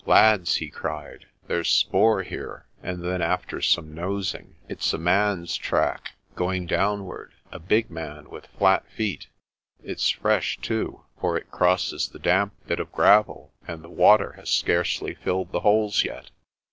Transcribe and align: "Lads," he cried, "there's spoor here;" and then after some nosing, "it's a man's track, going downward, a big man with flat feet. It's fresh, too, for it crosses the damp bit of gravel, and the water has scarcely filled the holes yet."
"Lads," 0.07 0.55
he 0.55 0.71
cried, 0.71 1.27
"there's 1.45 1.69
spoor 1.69 2.23
here;" 2.23 2.65
and 2.81 3.03
then 3.03 3.21
after 3.21 3.61
some 3.61 3.93
nosing, 3.93 4.55
"it's 4.67 4.91
a 4.93 4.97
man's 4.97 5.55
track, 5.55 6.13
going 6.33 6.65
downward, 6.65 7.33
a 7.51 7.59
big 7.59 7.91
man 7.91 8.27
with 8.27 8.47
flat 8.57 8.83
feet. 8.87 9.27
It's 9.83 10.09
fresh, 10.09 10.57
too, 10.57 11.03
for 11.19 11.37
it 11.37 11.51
crosses 11.51 12.09
the 12.09 12.17
damp 12.17 12.55
bit 12.65 12.79
of 12.79 12.91
gravel, 12.91 13.53
and 13.67 13.83
the 13.83 13.89
water 13.89 14.31
has 14.37 14.49
scarcely 14.49 15.13
filled 15.13 15.51
the 15.51 15.59
holes 15.59 16.03
yet." 16.03 16.31